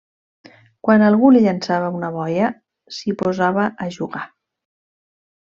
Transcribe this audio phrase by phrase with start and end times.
[0.87, 2.49] Quan algú li llançava una boia,
[2.97, 4.25] s'hi posava a jugar.